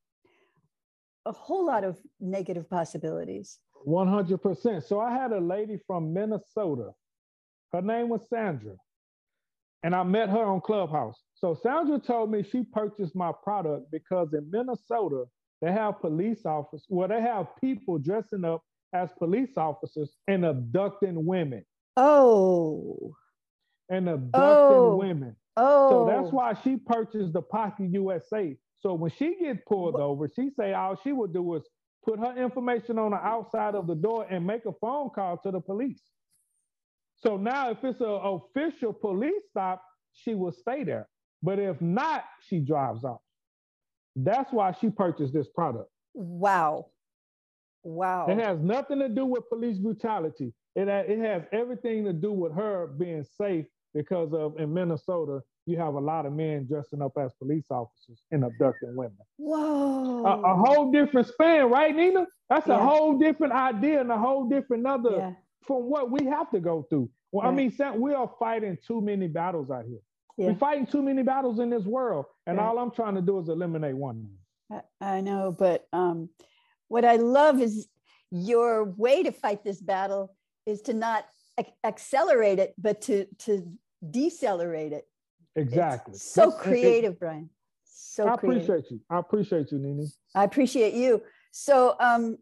a 1.25 1.31
whole 1.31 1.65
lot 1.65 1.83
of 1.83 1.99
negative 2.19 2.69
possibilities. 2.69 3.59
100%. 3.87 4.83
So 4.87 4.99
I 5.01 5.11
had 5.11 5.31
a 5.33 5.39
lady 5.39 5.79
from 5.87 6.13
Minnesota. 6.13 6.91
Her 7.73 7.81
name 7.81 8.09
was 8.09 8.21
Sandra. 8.29 8.75
And 9.83 9.95
I 9.95 10.03
met 10.03 10.29
her 10.29 10.43
on 10.43 10.61
Clubhouse. 10.61 11.17
So 11.35 11.55
Sandra 11.61 11.99
told 11.99 12.31
me 12.31 12.43
she 12.43 12.63
purchased 12.63 13.15
my 13.15 13.31
product 13.43 13.91
because 13.91 14.33
in 14.33 14.49
Minnesota, 14.51 15.25
they 15.61 15.71
have 15.71 16.01
police 16.01 16.45
officers, 16.45 16.85
well, 16.89 17.07
they 17.07 17.21
have 17.21 17.47
people 17.61 17.97
dressing 17.97 18.45
up 18.45 18.63
as 18.93 19.09
police 19.17 19.57
officers 19.57 20.15
and 20.27 20.45
abducting 20.45 21.25
women 21.25 21.65
Oh, 21.97 23.13
and 23.89 24.09
abducting 24.09 24.77
Oh. 24.77 24.95
women. 24.97 25.35
oh. 25.57 25.89
So 25.89 26.05
that's 26.05 26.29
oh. 26.29 26.35
why 26.35 26.53
she 26.63 26.77
purchased 26.77 27.33
the 27.33 27.41
Pocket 27.41 27.89
USA. 27.91 28.57
So 28.79 28.93
when 28.95 29.11
she 29.11 29.37
get 29.39 29.65
pulled 29.65 29.95
Wha- 29.95 30.05
over, 30.05 30.29
she 30.35 30.49
say 30.51 30.73
all 30.73 30.95
she 31.03 31.11
would 31.13 31.33
do 31.33 31.55
is 31.55 31.63
put 32.03 32.19
her 32.19 32.35
information 32.37 32.97
on 32.97 33.11
the 33.11 33.17
outside 33.17 33.75
of 33.75 33.87
the 33.87 33.95
door 33.95 34.25
and 34.29 34.45
make 34.45 34.65
a 34.65 34.73
phone 34.81 35.09
call 35.09 35.37
to 35.37 35.51
the 35.51 35.59
police. 35.59 36.01
So 37.15 37.37
now 37.37 37.69
if 37.71 37.83
it's 37.83 38.01
an 38.01 38.19
official 38.23 38.93
police 38.93 39.43
stop, 39.49 39.83
she 40.13 40.33
will 40.33 40.51
stay 40.51 40.83
there. 40.83 41.07
But 41.43 41.59
if 41.59 41.79
not, 41.81 42.23
she 42.47 42.59
drives 42.59 43.03
off. 43.03 43.21
That's 44.15 44.51
why 44.51 44.73
she 44.79 44.89
purchased 44.89 45.33
this 45.33 45.47
product. 45.47 45.89
Wow. 46.13 46.87
Wow. 47.83 48.27
It 48.27 48.39
has 48.39 48.59
nothing 48.59 48.99
to 48.99 49.09
do 49.09 49.25
with 49.25 49.49
police 49.49 49.77
brutality. 49.77 50.53
It, 50.75 50.87
it 50.87 51.19
has 51.19 51.43
everything 51.51 52.05
to 52.05 52.13
do 52.13 52.31
with 52.31 52.53
her 52.53 52.87
being 52.87 53.23
safe 53.23 53.65
because 53.93 54.33
of 54.33 54.59
in 54.59 54.73
Minnesota, 54.73 55.41
you 55.71 55.77
have 55.77 55.95
a 55.95 55.99
lot 55.99 56.25
of 56.25 56.33
men 56.33 56.65
dressing 56.67 57.01
up 57.01 57.13
as 57.17 57.33
police 57.39 57.65
officers 57.71 58.19
and 58.31 58.43
abducting 58.43 58.95
women. 58.95 59.17
Whoa. 59.37 60.25
A, 60.25 60.41
a 60.41 60.55
whole 60.55 60.91
different 60.91 61.27
span, 61.27 61.69
right, 61.69 61.95
Nina? 61.95 62.27
That's 62.49 62.67
Yeah. 62.67 62.75
a 62.75 62.85
whole 62.85 63.17
different 63.17 63.53
idea 63.53 64.01
and 64.01 64.11
a 64.11 64.17
whole 64.17 64.47
different 64.49 64.85
other 64.85 65.15
yeah. 65.17 65.33
from 65.63 65.83
what 65.89 66.11
we 66.11 66.25
have 66.25 66.51
to 66.51 66.59
go 66.59 66.83
through. 66.89 67.09
Well, 67.31 67.47
I 67.47 67.51
mean, 67.51 67.71
Sam, 67.71 68.01
we 68.01 68.13
are 68.13 68.29
fighting 68.37 68.77
too 68.85 69.01
many 69.01 69.27
battles 69.27 69.71
out 69.71 69.85
here. 69.85 69.99
Yeah. 70.37 70.47
We're 70.47 70.55
fighting 70.55 70.85
too 70.85 71.01
many 71.01 71.23
battles 71.23 71.59
in 71.59 71.69
this 71.69 71.85
world, 71.85 72.25
and 72.45 72.57
Right. 72.57 72.65
all 72.65 72.77
I'm 72.77 72.91
trying 72.91 73.15
to 73.15 73.21
do 73.21 73.39
is 73.39 73.47
eliminate 73.49 73.95
one. 73.95 74.27
I, 74.69 74.81
I 74.99 75.21
know, 75.21 75.55
but 75.57 75.87
um, 75.93 76.29
what 76.89 77.05
I 77.05 77.15
love 77.15 77.61
is 77.61 77.87
your 78.31 78.83
way 78.83 79.23
to 79.23 79.31
fight 79.31 79.63
this 79.63 79.81
battle 79.81 80.35
is 80.65 80.81
to 80.83 80.93
not 80.93 81.25
ac- 81.59 81.73
accelerate 81.83 82.59
it, 82.59 82.73
but 82.77 83.01
to 83.03 83.25
to 83.39 83.65
decelerate 84.09 84.93
it. 84.93 85.05
It's 85.55 85.67
Exactly. 85.67 86.13
so 86.15 86.49
That's- 86.49 86.53
it- 86.53 86.59
it- 86.59 86.69
creative, 86.81 87.19
Brian. 87.19 87.49
So 87.83 88.27
I 88.27 88.35
creative. 88.37 88.63
appreciate 88.69 88.91
you. 88.91 88.99
I 89.09 89.17
appreciate 89.19 89.71
you, 89.71 89.79
Nini. 89.79 90.07
I 90.35 90.43
appreciate 90.43 90.93
you. 90.93 91.21
So, 91.51 91.95
um, 91.99 92.37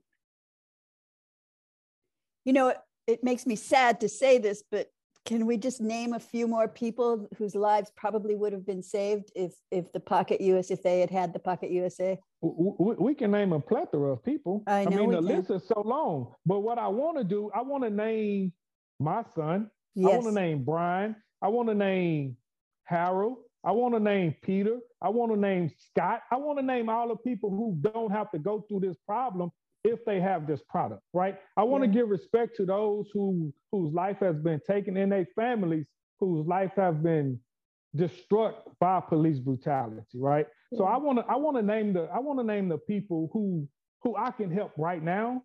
you 2.46 2.54
know, 2.54 2.70
it, 2.70 2.78
it 3.08 3.24
makes 3.24 3.46
me 3.46 3.56
sad 3.56 4.00
to 4.02 4.10
say 4.10 4.38
this, 4.38 4.64
but 4.72 4.90
can 5.26 5.46
we 5.46 5.58
just 5.58 5.82
name 5.82 6.14
a 6.14 6.20
few 6.20 6.48
more 6.48 6.68
people 6.68 7.28
whose 7.38 7.54
lives 7.54 7.92
probably 7.96 8.36
would 8.36 8.54
have 8.54 8.66
been 8.66 8.82
saved 8.82 9.32
if 9.36 9.54
if 9.70 9.92
the 9.92 10.00
Pocket 10.00 10.42
US 10.42 10.72
if 10.72 10.82
they 10.82 11.02
had 11.02 11.12
had 11.12 11.34
the 11.34 11.40
Pocket 11.40 11.70
USA? 11.72 12.18
We, 12.42 12.96
we 12.96 13.14
can 13.16 13.32
name 13.32 13.52
a 13.54 13.60
plethora 13.60 14.14
of 14.14 14.24
people. 14.24 14.64
I, 14.66 14.86
know 14.86 14.92
I 14.92 15.00
mean, 15.02 15.12
the 15.12 15.18
can. 15.18 15.26
list 15.26 15.52
is 15.52 15.68
so 15.68 15.82
long. 15.82 16.34
But 16.46 16.62
what 16.62 16.80
I 16.80 16.88
want 16.88 17.18
to 17.18 17.24
do, 17.24 17.52
I 17.54 17.62
want 17.62 17.84
to 17.84 17.90
name 17.90 18.54
my 19.00 19.24
son. 19.36 19.70
Yes. 19.94 20.12
I 20.12 20.16
want 20.18 20.26
to 20.28 20.32
name 20.32 20.64
Brian. 20.64 21.16
I 21.42 21.50
want 21.50 21.68
to 21.70 21.76
name 21.76 22.38
Harold. 22.90 23.38
I 23.64 23.72
want 23.72 23.94
to 23.94 24.00
name 24.00 24.36
Peter. 24.42 24.80
I 25.02 25.10
want 25.10 25.32
to 25.32 25.40
name 25.40 25.70
Scott. 25.78 26.22
I 26.32 26.38
want 26.38 26.60
to 26.60 26.66
name 26.66 26.90
all 26.90 27.08
the 27.10 27.16
people 27.18 27.50
who 27.50 27.78
don't 27.92 28.12
have 28.12 28.32
to 28.32 28.40
go 28.40 28.66
through 28.68 28.80
this 28.82 28.98
problem 29.06 29.52
if 29.84 30.04
they 30.06 30.20
have 30.20 30.48
this 30.48 30.62
product, 30.70 31.04
right? 31.14 31.38
I 31.56 31.64
want 31.64 31.84
Yeah. 31.84 31.88
to 31.88 31.94
give 31.94 32.10
respect 32.10 32.56
to 32.58 32.66
those 32.66 33.10
who 33.14 33.54
whose 33.72 33.94
life 33.94 34.18
has 34.20 34.38
been 34.40 34.60
taken 34.66 34.98
and 34.98 35.12
their 35.12 35.28
families 35.36 35.86
whose 36.20 36.46
life 36.48 36.74
have 36.76 37.04
been 37.04 37.40
destroyed 37.96 38.56
by 38.80 39.00
police 39.02 39.40
brutality, 39.40 40.20
right? 40.20 40.48
So 40.74 40.84
I 40.86 40.98
want 40.98 41.20
to 41.20 41.26
I 41.26 41.36
want 41.36 41.58
to 41.58 41.64
name 41.64 41.94
the 41.94 42.04
I 42.14 42.20
want 42.20 42.40
to 42.40 42.46
name 42.46 42.70
the 42.70 42.78
people 42.78 43.30
who 43.34 43.68
who 44.04 44.16
I 44.16 44.32
can 44.32 44.50
help 44.52 44.72
right 44.78 45.04
now, 45.04 45.44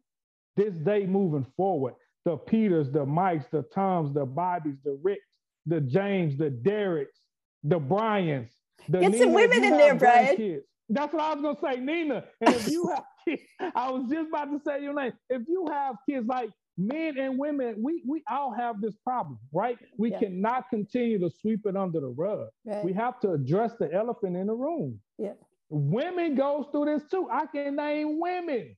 this 0.56 0.74
day 0.74 1.06
moving 1.06 1.46
forward. 1.56 1.94
The 2.24 2.36
Peters, 2.36 2.90
the 2.90 3.04
Mikes, 3.04 3.46
the 3.50 3.62
Toms, 3.74 4.14
the 4.14 4.24
Bobbies, 4.24 4.78
the 4.84 4.98
Ricks, 5.02 5.26
the 5.66 5.80
James, 5.80 6.36
the 6.38 6.50
Derricks, 6.50 7.20
the 7.64 7.78
Bryans. 7.78 8.50
The 8.88 9.00
Get 9.00 9.16
some 9.16 9.32
women 9.32 9.64
in 9.64 9.76
there, 9.78 9.94
Brian. 9.96 10.36
grandkids. 10.36 10.62
That's 10.90 11.12
what 11.14 11.22
I 11.22 11.34
was 11.34 11.42
gonna 11.42 11.74
say, 11.74 11.80
Nina. 11.80 12.24
And 12.42 12.54
if 12.54 12.68
you 12.70 12.88
have 12.88 13.04
kids, 13.28 13.42
I 13.74 13.90
was 13.90 14.10
just 14.10 14.28
about 14.28 14.46
to 14.52 14.60
say 14.64 14.82
your 14.82 14.94
name. 14.94 15.14
If 15.30 15.42
you 15.48 15.66
have 15.72 15.96
kids 16.08 16.26
like 16.26 16.50
men 16.76 17.18
and 17.18 17.38
women, 17.38 17.76
we 17.82 18.02
we 18.06 18.22
all 18.30 18.52
have 18.52 18.80
this 18.82 18.94
problem, 19.02 19.38
right? 19.52 19.78
We 19.98 20.10
Yeah. 20.10 20.18
cannot 20.20 20.68
continue 20.70 21.18
to 21.20 21.30
sweep 21.30 21.66
it 21.66 21.76
under 21.76 22.00
the 22.00 22.08
rug. 22.08 22.48
Right. 22.66 22.84
We 22.84 22.92
have 22.94 23.18
to 23.20 23.32
address 23.32 23.74
the 23.78 23.92
elephant 23.92 24.36
in 24.36 24.46
the 24.48 24.54
room. 24.54 25.00
Yeah. 25.18 25.32
Women 25.70 26.34
goes 26.34 26.66
through 26.70 26.84
this 26.86 27.04
too. 27.10 27.28
I 27.32 27.46
can 27.46 27.76
name 27.76 28.20
women. 28.20 28.76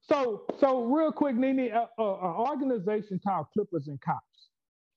So 0.00 0.44
so 0.58 0.84
real 0.84 1.12
quick, 1.12 1.36
Nini, 1.36 1.68
an 1.70 1.86
organization 1.98 3.20
called 3.22 3.46
Clippers 3.52 3.88
and 3.88 4.00
Cops, 4.00 4.48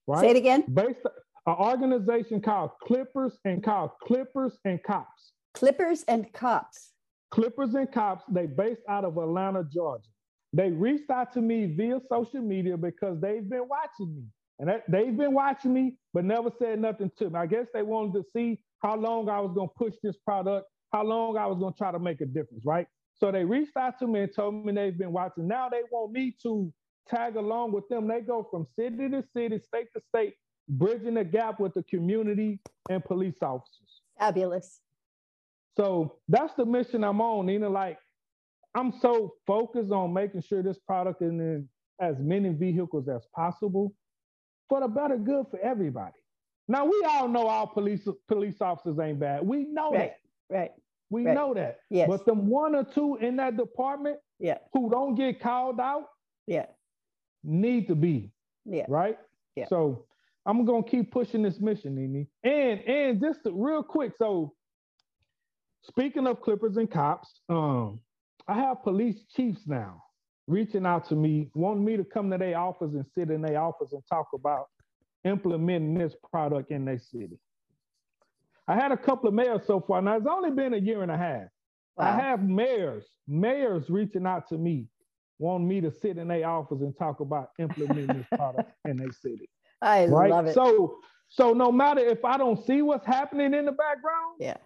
right? 0.07 0.22
Say 0.22 0.29
it 0.31 0.38
again. 0.38 0.63
Based 0.74 1.00
an 1.48 1.56
organization 1.56 2.42
called 2.42 2.72
Clippers 2.84 3.39
and 3.46 3.63
called 3.63 3.92
Clippers 4.04 4.60
and 4.66 4.84
Cops. 4.84 5.32
Clippers 5.54 6.04
and 6.08 6.32
cops. 6.34 6.92
Clippers 7.32 7.74
and 7.74 7.92
Cops, 7.92 8.24
they 8.30 8.46
based 8.46 8.82
out 8.89 9.06
of 9.06 9.18
Atlanta, 9.18 9.63
Georgia. 9.74 10.04
They 10.54 10.70
reached 10.70 11.10
out 11.10 11.34
to 11.34 11.42
me 11.42 11.66
via 11.66 12.00
social 12.10 12.42
media 12.42 12.77
because 12.77 13.20
they've 13.22 13.48
been 13.50 13.68
watching 13.68 14.16
me. 14.16 14.24
And 14.60 14.70
that, 14.70 14.84
they've 14.89 15.16
been 15.16 15.34
watching 15.34 15.74
me, 15.74 15.98
but 16.13 16.25
never 16.25 16.50
said 16.60 16.80
nothing 16.80 17.12
to 17.18 17.30
me. 17.30 17.36
I 17.39 17.46
guess 17.46 17.68
they 17.74 17.84
wanted 17.84 18.13
to 18.13 18.24
see 18.36 18.60
how 18.82 18.98
long 18.98 19.30
I 19.30 19.39
was 19.39 19.54
going 19.56 19.70
to 19.70 19.74
push 19.77 19.94
this 20.04 20.18
product, 20.25 20.68
how 20.92 21.04
long 21.04 21.38
I 21.38 21.46
was 21.46 21.60
going 21.60 21.74
to 21.74 21.77
try 21.77 21.92
to 21.92 22.00
make 22.00 22.22
a 22.22 22.25
difference, 22.25 22.63
right? 22.66 22.88
So 23.16 23.32
they 23.32 23.46
reached 23.46 23.75
out 23.77 24.00
to 24.00 24.08
me 24.08 24.22
and 24.22 24.34
told 24.34 24.66
me 24.66 24.74
they've 24.74 24.98
been 24.98 25.13
watching. 25.13 25.48
Now 25.48 25.70
they 25.70 25.82
want 25.92 26.12
me 26.12 26.36
to 26.44 26.72
tag 27.08 27.36
along 27.36 27.72
with 27.72 27.88
them. 27.89 28.08
They 28.08 28.22
go 28.22 28.48
from 28.50 28.66
city 28.75 29.10
to 29.10 29.24
city, 29.34 29.60
state 29.60 29.88
to 29.96 30.01
state, 30.10 30.34
bridging 30.69 31.15
the 31.15 31.24
gap 31.24 31.59
with 31.59 31.74
the 31.74 31.83
community 31.83 32.59
and 32.89 33.03
police 33.03 33.36
officers. 33.41 34.01
Fabulous. 34.19 34.81
So 35.77 36.15
that's 36.27 36.53
the 36.55 36.65
mission 36.65 37.03
I'm 37.03 37.21
on, 37.21 37.45
Nina. 37.45 37.69
Like, 37.69 38.00
I'm 38.75 38.91
so 39.00 39.33
focused 39.45 39.91
on 39.91 40.13
making 40.13 40.41
sure 40.41 40.62
this 40.63 40.77
product 40.79 41.21
is 41.21 41.31
in 41.31 41.69
as 42.01 42.15
many 42.19 42.50
vehicles 42.50 43.07
as 43.07 43.25
possible 43.36 43.93
for 44.69 44.81
the 44.81 44.88
better 44.88 45.17
good 45.17 45.45
for 45.50 45.59
everybody. 45.59 46.13
Now 46.67 46.86
we 46.86 47.01
all 47.09 47.27
know 47.27 47.47
our 47.47 47.67
police 47.67 48.07
police 48.27 48.62
officers 48.62 49.00
ain't 49.00 49.19
bad. 49.19 49.47
We 49.47 49.63
know 49.65 49.91
Right. 49.91 50.13
that. 50.50 50.55
Right. 50.55 50.71
We 51.09 51.25
Right. 51.25 51.33
know 51.33 51.53
that. 51.53 51.79
Yes. 51.89 52.09
But 52.09 52.25
them 52.25 52.50
one 52.50 52.75
or 52.75 52.83
two 52.83 53.15
in 53.17 53.38
that 53.38 53.55
department 53.55 54.19
Yeah. 54.39 54.57
who 54.74 54.89
don't 54.89 55.15
get 55.15 55.39
called 55.39 55.79
out 55.79 56.09
Yeah. 56.45 56.65
need 57.43 57.88
to 57.88 57.95
be 57.95 58.31
Yeah. 58.65 58.86
right? 58.89 59.17
Yeah. 59.55 59.67
So 59.67 60.05
I'm 60.48 60.63
gonna 60.66 60.82
keep 60.84 61.12
pushing 61.12 61.44
this 61.44 61.60
mission, 61.60 61.96
Nini. 61.96 62.27
And 62.44 62.80
and 62.82 63.22
just 63.22 63.44
to- 63.44 63.51
real 63.51 63.84
quick, 63.84 64.13
so 64.18 64.54
speaking 65.84 66.25
of 66.25 66.42
Clippers 66.42 66.77
and 66.77 66.89
cops, 66.89 67.42
um, 67.50 68.00
I 68.48 68.54
have 68.54 68.82
police 68.82 69.25
chiefs 69.36 69.68
now 69.68 70.04
reaching 70.48 70.86
out 70.86 71.04
to 71.10 71.16
me, 71.16 71.51
wanting 71.54 71.84
me 71.84 71.98
to 71.98 72.06
come 72.06 72.32
to 72.32 72.38
their 72.38 72.58
office 72.58 72.94
and 72.94 73.06
sit 73.13 73.30
in 73.30 73.42
their 73.42 73.62
office 73.62 73.92
and 73.92 74.01
talk 74.10 74.27
about 74.34 74.68
implementing 75.25 75.96
this 75.96 76.16
product 76.32 76.72
in 76.72 76.86
their 76.86 77.00
city. 77.00 77.38
I 78.70 78.75
had 78.75 78.94
a 78.94 78.98
couple 78.98 79.27
of 79.27 79.34
mayors 79.34 79.68
so 79.68 79.82
far. 79.82 80.01
Now 80.01 80.16
it's 80.16 80.25
only 80.25 80.51
been 80.51 80.74
a 80.74 80.77
year 80.77 81.04
and 81.04 81.12
a 81.12 81.18
half. 81.18 81.48
I 81.98 82.12
have 82.12 82.42
mayors, 82.44 83.06
mayors 83.27 83.89
reaching 83.89 84.25
out 84.25 84.48
to 84.50 84.58
me, 84.58 84.88
wanting 85.39 85.68
me 85.68 85.82
to 85.82 85.92
sit 85.92 86.18
in 86.18 86.30
their 86.30 86.48
office 86.48 86.80
and 86.80 86.96
talk 86.98 87.20
about 87.20 87.50
implementing 87.60 88.08
this 88.08 88.27
product 88.34 88.72
in 88.86 88.96
their 88.96 89.12
city. 89.12 89.50
I 89.81 90.05
Right. 90.07 90.29
love 90.29 90.48
it. 90.48 90.53
So, 90.53 90.98
so 91.29 91.53
no 91.53 91.72
matter 91.72 92.01
if 92.01 92.24
I 92.25 92.38
don't 92.38 92.63
see 92.65 92.81
what's 92.81 93.05
happening 93.05 93.53
in 93.53 93.65
the 93.65 93.72
background, 93.72 94.38
yeah. 94.39 94.57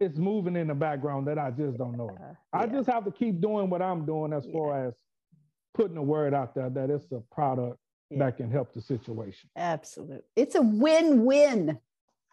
it's 0.00 0.18
moving 0.18 0.56
in 0.56 0.68
the 0.68 0.74
background 0.74 1.26
that 1.28 1.38
I 1.38 1.50
just 1.50 1.78
don't 1.78 1.96
know. 1.96 2.10
Uh, 2.10 2.34
I 2.52 2.66
just 2.66 2.88
have 2.88 3.04
to 3.04 3.10
keep 3.10 3.40
doing 3.40 3.70
what 3.70 3.82
I'm 3.82 4.04
doing 4.06 4.32
as 4.32 4.46
far 4.52 4.86
as 4.88 4.94
putting 5.74 5.96
the 5.96 6.02
word 6.02 6.34
out 6.34 6.54
there 6.54 6.70
that 6.70 6.90
it's 6.90 7.10
a 7.12 7.20
product 7.32 7.78
Yeah. 8.10 8.18
that 8.26 8.36
can 8.36 8.50
help 8.50 8.72
the 8.72 8.80
situation. 8.80 9.50
Absolutely. 9.56 10.22
It's 10.36 10.54
a 10.54 10.62
win-win. 10.62 11.78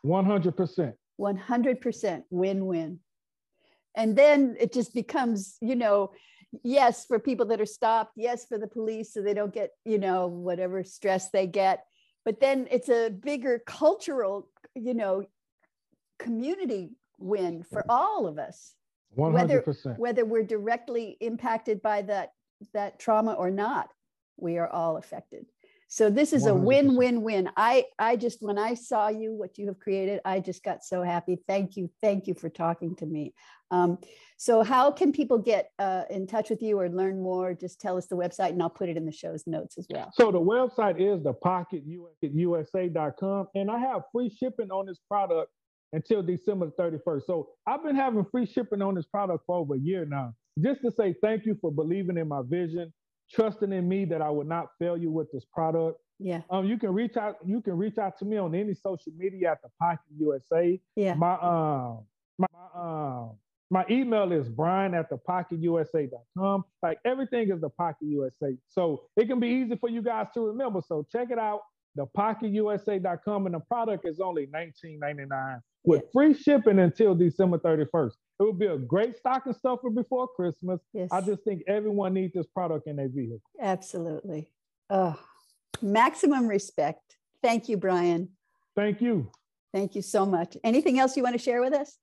100%. 0.06 0.94
100% 1.20 2.24
win-win. 2.30 3.00
And 3.96 4.16
then 4.16 4.56
it 4.60 4.72
just 4.74 4.94
becomes, 4.94 5.58
you 5.62 5.76
know, 5.76 6.12
yes, 6.64 7.06
for 7.06 7.20
people 7.20 7.46
that 7.48 7.62
are 7.62 7.66
stopped, 7.66 8.14
yes, 8.16 8.46
for 8.46 8.58
the 8.58 8.68
police, 8.68 9.14
so 9.14 9.22
they 9.22 9.34
don't 9.34 9.54
get, 9.54 9.72
you 9.86 9.98
know, 9.98 10.28
whatever 10.28 10.84
stress 10.84 11.30
they 11.30 11.48
get. 11.48 11.86
But 12.24 12.40
then 12.40 12.68
it's 12.70 12.90
a 12.90 13.10
bigger 13.10 13.62
cultural, 13.66 14.50
you 14.76 14.94
know, 14.94 15.24
community 16.20 16.92
win 17.18 17.64
for 17.64 17.84
all 17.90 18.28
of 18.28 18.38
us, 18.38 18.74
100%. 19.18 19.98
whether 19.98 20.26
we're 20.26 20.44
directly 20.44 21.18
impacted 21.20 21.82
by 21.82 22.04
that 22.04 22.32
that 22.74 23.00
trauma 23.00 23.34
or 23.34 23.50
not. 23.50 23.90
We 24.38 24.58
are 24.58 24.68
all 24.68 24.98
affected. 24.98 25.46
So 25.94 26.10
this 26.10 26.32
is 26.32 26.46
a 26.46 26.52
100%. 26.52 26.62
win-win-win. 26.62 27.50
I 27.58 27.84
I 28.00 28.16
just 28.16 28.42
when 28.42 28.58
I 28.58 28.76
saw 28.76 29.10
you, 29.10 29.34
what 29.34 29.58
you 29.58 29.68
have 29.68 29.78
created, 29.78 30.22
I 30.24 30.40
just 30.40 30.64
got 30.64 30.86
so 30.86 31.04
happy. 31.04 31.38
Thank 31.50 31.76
you, 31.76 31.90
thank 32.00 32.28
you 32.28 32.34
for 32.34 32.48
talking 32.48 32.96
to 32.96 33.06
me. 33.06 33.34
Um, 33.72 33.98
so 34.38 34.64
how 34.64 34.90
can 34.90 35.12
people 35.12 35.38
get 35.38 35.72
uh, 35.80 36.04
in 36.10 36.28
touch 36.28 36.50
with 36.50 36.62
you 36.62 36.80
or 36.80 36.88
learn 36.88 37.22
more? 37.22 37.54
Just 37.54 37.82
tell 37.82 37.98
us 37.98 38.08
the 38.08 38.16
website, 38.16 38.52
and 38.52 38.64
I'll 38.64 38.70
put 38.70 38.88
it 38.88 38.96
in 38.96 39.06
the 39.06 39.12
show's 39.12 39.46
notes 39.46 39.78
as 39.78 39.86
well. 39.90 40.10
So 40.14 40.32
the 40.32 40.40
website 40.40 40.96
is 40.98 41.24
the 41.24 41.34
pocketusa.com, 41.34 43.48
and 43.54 43.70
I 43.70 43.80
have 43.80 44.04
free 44.14 44.30
shipping 44.30 44.72
on 44.72 44.86
this 44.86 45.00
product 45.10 45.52
until 45.92 46.24
December 46.24 46.72
31st. 46.80 47.24
So 47.28 47.50
I've 47.68 47.84
been 47.84 47.98
having 47.98 48.24
free 48.32 48.46
shipping 48.46 48.82
on 48.82 48.96
this 48.96 49.08
product 49.08 49.44
for 49.46 49.58
over 49.58 49.76
a 49.76 49.80
year 49.80 50.06
now. 50.06 50.36
Just 50.58 50.84
to 50.84 50.92
say 50.92 51.16
thank 51.22 51.46
you 51.46 51.58
for 51.60 51.70
believing 51.70 52.18
in 52.18 52.30
my 52.30 52.44
vision, 52.46 52.94
trusting 53.34 53.72
in 53.72 53.88
me 53.88 54.06
that 54.06 54.22
I 54.22 54.30
would 54.30 54.48
not 54.48 54.68
fail 54.80 54.98
you 54.98 55.12
with 55.12 55.32
this 55.32 55.46
product. 55.46 56.00
Yeah, 56.20 56.42
Um, 56.52 56.66
you 56.68 56.78
can 56.78 56.94
reach 56.94 57.18
out. 57.18 57.38
You 57.44 57.62
can 57.62 57.78
reach 57.78 57.98
out 57.98 58.18
to 58.20 58.26
me 58.26 58.38
on 58.38 58.54
any 58.54 58.76
social 58.76 59.12
media 59.18 59.52
at 59.54 59.62
the 59.64 59.70
Pocket 59.80 60.02
USA. 60.20 60.80
yeah, 60.96 61.16
My 61.16 61.34
um 61.40 62.06
my 62.38 62.48
my, 62.52 63.20
um 63.20 63.32
my 63.72 63.86
email 63.90 64.32
is 64.34 64.50
brian 64.50 64.94
at 64.94 65.10
the 65.10 65.18
pocketusa.com. 65.18 66.64
Like 66.84 67.00
everything 67.06 67.50
is 67.52 67.62
the 67.62 67.70
Pocket 67.70 68.06
USA. 68.06 68.56
So 68.68 69.04
it 69.16 69.28
can 69.28 69.40
be 69.40 69.48
easy 69.48 69.78
for 69.78 69.90
you 69.90 70.02
guys 70.02 70.28
to 70.36 70.42
remember. 70.42 70.82
So 70.86 71.08
check 71.12 71.32
it 71.32 71.40
out, 71.40 71.62
the 71.96 72.06
pocketusa.com, 72.18 73.46
and 73.48 73.56
the 73.56 73.60
product 73.62 74.08
is 74.08 74.20
only 74.20 74.48
$19.99 74.48 75.62
with 75.84 76.04
free 76.14 76.34
shipping 76.34 76.80
until 76.80 77.16
December 77.16 77.58
31st. 77.58 78.12
It 78.40 78.44
will 78.44 78.54
be 78.54 78.68
a 78.68 78.78
great 78.78 79.18
stocking 79.18 79.54
stuffer 79.54 79.90
before 79.90 80.28
Christmas. 80.28 80.80
yes, 80.94 81.10
I 81.12 81.22
just 81.22 81.44
think 81.44 81.64
everyone 81.68 82.14
needs 82.14 82.34
this 82.34 82.48
product 82.48 82.88
in 82.88 82.96
their 82.96 83.10
vehicle. 83.10 83.42
absolutely. 83.60 84.50
Oh, 84.90 85.18
maximum 85.82 86.48
respect. 86.48 87.18
Thank 87.42 87.70
you, 87.70 87.78
Brian. 87.78 88.30
Thank 88.76 89.02
you. 89.02 89.32
Thank 89.74 89.96
you 89.96 90.02
so 90.02 90.26
much. 90.26 90.58
Anything 90.64 91.00
else 91.00 91.16
you 91.16 91.24
want 91.24 91.34
to 91.34 91.42
share 91.42 91.62
with 91.62 91.74
us? 91.74 91.98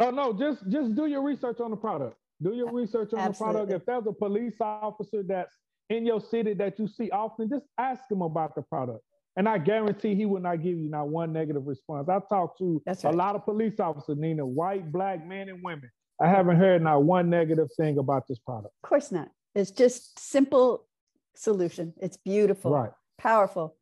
Oh 0.00 0.10
no, 0.10 0.32
just 0.32 0.68
just 0.68 0.96
do 0.96 1.06
your 1.06 1.22
research 1.22 1.60
on 1.60 1.70
the 1.70 1.76
product. 1.76 2.16
Do 2.42 2.52
your 2.52 2.72
research 2.72 3.12
on 3.14 3.28
the 3.28 3.36
product. 3.36 3.72
If 3.72 3.86
there's 3.86 4.06
a 4.08 4.12
police 4.12 4.56
officer 4.60 5.22
that's 5.22 5.54
in 5.88 6.04
your 6.04 6.20
city 6.20 6.52
that 6.54 6.78
you 6.80 6.88
see 6.88 7.10
often, 7.10 7.48
just 7.48 7.66
ask 7.78 8.02
him 8.10 8.22
about 8.22 8.56
the 8.56 8.62
product. 8.62 9.04
And 9.36 9.48
I 9.48 9.58
guarantee 9.58 10.14
he 10.14 10.26
will 10.26 10.40
not 10.40 10.62
give 10.62 10.78
you 10.78 10.88
not 10.88 11.08
one 11.08 11.32
negative 11.32 11.66
response. 11.66 12.08
I've 12.08 12.28
talked 12.28 12.58
to 12.58 12.80
That's 12.86 13.04
a 13.04 13.10
lot 13.10 13.34
of 13.34 13.44
police 13.44 13.80
officers, 13.80 14.16
Nina, 14.16 14.46
white, 14.46 14.92
black, 14.92 15.26
men, 15.26 15.48
and 15.48 15.60
women. 15.62 15.90
I 16.20 16.28
haven't 16.28 16.56
heard 16.56 16.82
not 16.82 17.02
one 17.02 17.28
negative 17.28 17.68
thing 17.76 17.98
about 17.98 18.28
this 18.28 18.38
product. 18.38 18.72
Of 18.84 18.88
course 18.88 19.10
not. 19.10 19.28
It's 19.54 19.72
just 19.72 20.18
simple 20.20 20.86
solution. 21.34 21.94
It's 22.00 22.16
beautiful, 22.16 22.70
Right. 22.72 22.92
powerful. 23.18 23.76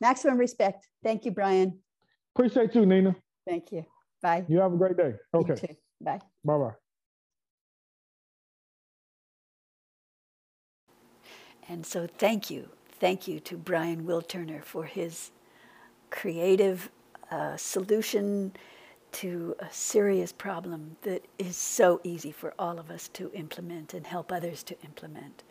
maximum 0.00 0.36
respect. 0.36 0.86
Thank 1.02 1.24
you, 1.24 1.30
Brian. 1.30 1.78
Appreciate 2.34 2.74
you, 2.74 2.84
Nina. 2.84 3.14
Thank 3.46 3.70
you. 3.72 3.86
Bye. 4.20 4.44
You 4.48 4.58
have 4.58 4.72
a 4.72 4.76
great 4.76 4.96
day. 4.96 5.14
Okay. 5.32 5.78
Bye. 6.00 6.20
Bye 6.44 6.58
bye. 6.58 6.74
And 11.68 11.86
so, 11.86 12.06
thank 12.06 12.50
you. 12.50 12.68
Thank 13.02 13.26
you 13.26 13.40
to 13.40 13.56
Brian 13.56 14.04
Wilturner 14.04 14.62
for 14.62 14.84
his 14.84 15.32
creative 16.10 16.88
uh, 17.32 17.56
solution 17.56 18.52
to 19.10 19.56
a 19.58 19.66
serious 19.72 20.30
problem 20.30 20.96
that 21.02 21.24
is 21.36 21.56
so 21.56 22.00
easy 22.04 22.30
for 22.30 22.54
all 22.60 22.78
of 22.78 22.92
us 22.92 23.08
to 23.14 23.32
implement 23.32 23.92
and 23.92 24.06
help 24.06 24.30
others 24.30 24.62
to 24.62 24.80
implement 24.84 25.42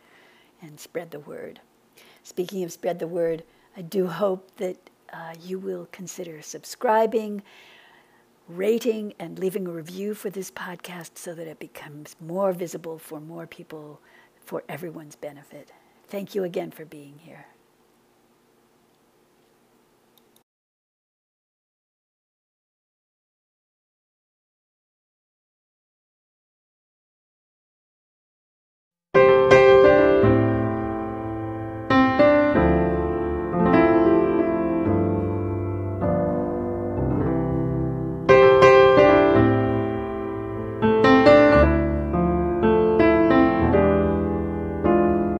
and 0.62 0.80
spread 0.80 1.10
the 1.10 1.20
word. 1.20 1.60
Speaking 2.22 2.64
of 2.64 2.72
spread 2.72 2.98
the 2.98 3.06
word, 3.06 3.44
I 3.76 3.82
do 3.82 4.06
hope 4.06 4.50
that 4.56 4.78
uh, 5.12 5.34
you 5.38 5.58
will 5.58 5.90
consider 5.92 6.40
subscribing, 6.40 7.42
rating, 8.48 9.12
and 9.18 9.38
leaving 9.38 9.66
a 9.66 9.72
review 9.72 10.14
for 10.14 10.30
this 10.30 10.50
podcast 10.50 11.18
so 11.18 11.34
that 11.34 11.46
it 11.46 11.58
becomes 11.58 12.16
more 12.18 12.54
visible 12.54 12.98
for 12.98 13.20
more 13.20 13.46
people 13.46 14.00
for 14.42 14.64
everyone's 14.70 15.16
benefit. 15.16 15.70
Thank 16.12 16.34
you 16.34 16.44
again 16.44 16.70
for 16.70 16.84
being 16.84 17.16
here. 17.16 17.46